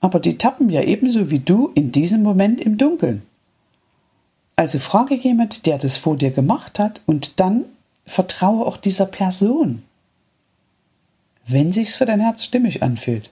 aber 0.00 0.20
die 0.20 0.36
tappen 0.36 0.68
ja 0.68 0.82
ebenso 0.82 1.30
wie 1.30 1.38
du 1.38 1.70
in 1.74 1.90
diesem 1.90 2.22
Moment 2.22 2.60
im 2.60 2.76
Dunkeln. 2.76 3.22
Also 4.54 4.80
frage 4.80 5.14
jemand, 5.14 5.64
der 5.64 5.78
das 5.78 5.96
vor 5.96 6.18
dir 6.18 6.30
gemacht 6.30 6.78
hat, 6.78 7.00
und 7.06 7.40
dann 7.40 7.64
vertraue 8.04 8.66
auch 8.66 8.76
dieser 8.76 9.06
Person, 9.06 9.82
wenn 11.46 11.72
sich's 11.72 11.96
für 11.96 12.04
dein 12.04 12.20
Herz 12.20 12.44
stimmig 12.44 12.82
anfühlt. 12.82 13.30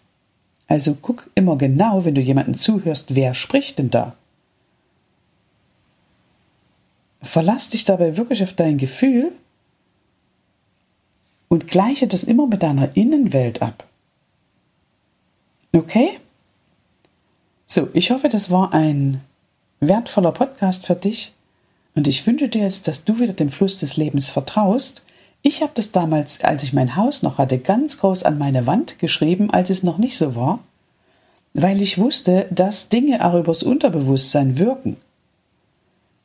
Also 0.66 0.96
guck 1.02 1.28
immer 1.34 1.58
genau, 1.58 2.06
wenn 2.06 2.14
du 2.14 2.22
jemanden 2.22 2.54
zuhörst, 2.54 3.14
wer 3.14 3.34
spricht 3.34 3.78
denn 3.78 3.90
da? 3.90 4.16
Verlass 7.22 7.68
dich 7.68 7.84
dabei 7.84 8.16
wirklich 8.16 8.42
auf 8.42 8.52
dein 8.52 8.78
Gefühl 8.78 9.32
und 11.48 11.68
gleiche 11.68 12.06
das 12.06 12.24
immer 12.24 12.46
mit 12.46 12.62
deiner 12.62 12.96
Innenwelt 12.96 13.62
ab. 13.62 13.84
Okay? 15.72 16.18
So, 17.66 17.88
ich 17.92 18.10
hoffe, 18.10 18.28
das 18.28 18.50
war 18.50 18.72
ein 18.72 19.20
wertvoller 19.80 20.32
Podcast 20.32 20.86
für 20.86 20.94
dich 20.94 21.32
und 21.94 22.06
ich 22.08 22.26
wünsche 22.26 22.48
dir 22.48 22.62
jetzt, 22.62 22.88
dass 22.88 23.04
du 23.04 23.18
wieder 23.18 23.32
dem 23.32 23.50
Fluss 23.50 23.78
des 23.78 23.96
Lebens 23.96 24.30
vertraust. 24.30 25.04
Ich 25.42 25.62
habe 25.62 25.72
das 25.74 25.92
damals, 25.92 26.42
als 26.42 26.62
ich 26.62 26.72
mein 26.72 26.96
Haus 26.96 27.22
noch 27.22 27.38
hatte, 27.38 27.58
ganz 27.58 27.98
groß 27.98 28.22
an 28.22 28.38
meine 28.38 28.66
Wand 28.66 28.98
geschrieben, 28.98 29.50
als 29.50 29.70
es 29.70 29.82
noch 29.82 29.98
nicht 29.98 30.16
so 30.16 30.34
war, 30.34 30.60
weil 31.54 31.80
ich 31.80 31.98
wusste, 31.98 32.46
dass 32.50 32.88
Dinge 32.88 33.24
auch 33.24 33.38
übers 33.38 33.62
Unterbewusstsein 33.62 34.58
wirken. 34.58 34.96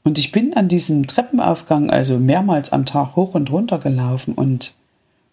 Und 0.04 0.18
ich 0.18 0.32
bin 0.32 0.56
an 0.56 0.68
diesem 0.68 1.06
Treppenaufgang 1.06 1.90
also 1.90 2.18
mehrmals 2.18 2.72
am 2.72 2.86
Tag 2.86 3.16
hoch 3.16 3.36
und 3.36 3.52
runter 3.52 3.78
gelaufen 3.78 4.34
und 4.34 4.74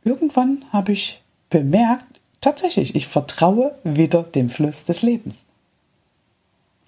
irgendwann 0.05 0.65
habe 0.73 0.93
ich 0.93 1.23
bemerkt, 1.51 2.21
tatsächlich, 2.41 2.95
ich 2.95 3.07
vertraue 3.07 3.75
wieder 3.83 4.23
dem 4.23 4.51
Fluss 4.51 4.85
des 4.85 5.03
Lebens. 5.03 5.35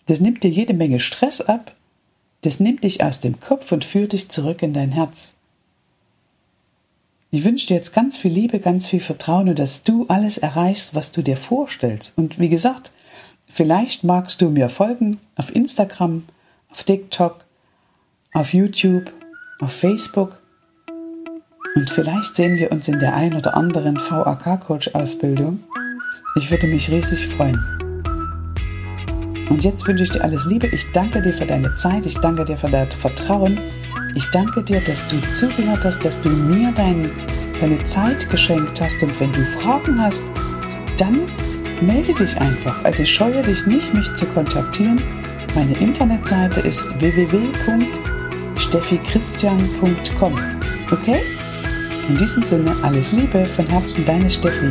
Das 0.07 0.21
nimmt 0.21 0.43
dir 0.43 0.51
jede 0.51 0.75
Menge 0.75 1.01
Stress 1.01 1.41
ab, 1.41 1.75
das 2.43 2.61
nimmt 2.61 2.85
dich 2.85 3.03
aus 3.03 3.21
dem 3.21 3.41
Kopf 3.41 3.73
und 3.73 3.85
führt 3.85 4.13
dich 4.13 4.29
zurück 4.29 4.63
in 4.63 4.73
dein 4.73 4.93
Herz. 4.93 5.33
Ich 7.31 7.45
wünsche 7.45 7.69
dir 7.69 7.75
jetzt 7.75 7.93
ganz 7.93 8.17
viel 8.17 8.33
Liebe, 8.33 8.59
ganz 8.59 8.89
viel 8.89 9.01
Vertrauen 9.01 9.49
und 9.49 9.59
dass 9.59 9.85
du 9.85 10.07
alles 10.09 10.37
erreichst, 10.37 10.95
was 10.95 11.13
du 11.13 11.23
dir 11.23 11.37
vorstellst. 11.37 12.13
Und 12.17 12.41
wie 12.41 12.49
gesagt, 12.49 12.91
vielleicht 13.49 14.03
magst 14.03 14.43
du 14.43 14.51
mir 14.51 14.69
folgen 14.69 15.19
auf 15.37 15.55
Instagram, 15.55 16.25
auf 16.71 16.83
TikTok, 16.83 17.45
auf 18.33 18.55
YouTube, 18.55 19.13
auf 19.61 19.73
Facebook 19.73 20.39
und 21.77 21.89
vielleicht 21.89 22.35
sehen 22.37 22.59
wir 22.59 22.73
uns 22.73 22.89
in 22.89 22.99
der 22.99 23.15
ein 23.15 23.35
oder 23.35 23.57
anderen 23.57 23.97
VAK-Coach-Ausbildung. 23.97 25.63
Ich 26.37 26.51
würde 26.51 26.67
mich 26.67 26.91
riesig 26.91 27.29
freuen. 27.29 27.59
Und 29.49 29.65
jetzt 29.65 29.87
wünsche 29.87 30.05
ich 30.05 30.11
dir 30.11 30.23
alles 30.23 30.47
Liebe. 30.47 30.69
Ich 30.69 30.91
danke 30.93 31.23
dir 31.23 31.33
für 31.33 31.47
deine 31.47 31.75
Zeit. 31.77 32.07
Ich 32.07 32.19
danke 32.19 32.45
dir 32.45 32.57
für 32.57 32.71
dein 32.71 32.91
Vertrauen. 32.91 33.59
Ich 34.15 34.29
danke 34.31 34.63
dir, 34.63 34.81
dass 34.81 35.07
du 35.09 35.21
zugehört 35.33 35.85
hast, 35.85 36.05
dass 36.05 36.21
du 36.21 36.29
mir 36.29 36.73
dein, 36.73 37.11
deine 37.61 37.85
Zeit 37.85 38.29
geschenkt 38.31 38.81
hast. 38.81 39.03
Und 39.03 39.19
wenn 39.21 39.33
du 39.33 39.45
Fragen 39.61 40.01
hast, 40.01 40.25
dann 40.99 41.29
melde 41.81 42.15
dich 42.15 42.37
einfach. 42.41 42.85
Also 42.85 43.05
scheue 43.05 43.43
dich 43.43 43.67
nicht, 43.67 43.95
mich 43.95 44.13
zu 44.15 44.27
kontaktieren. 44.27 45.01
Meine 45.55 45.77
Internetseite 45.79 46.61
ist 46.61 47.01
www 47.01 48.10
steffichristian.com. 48.71 50.35
Okay? 50.93 51.23
In 52.09 52.17
diesem 52.17 52.43
Sinne 52.43 52.75
alles 52.83 53.11
Liebe 53.11 53.45
von 53.45 53.67
Herzen, 53.67 54.05
deine 54.05 54.31
Steffi. 54.31 54.71